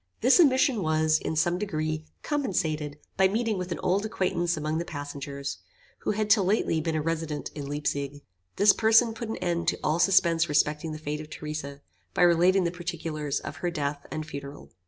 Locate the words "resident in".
7.03-7.67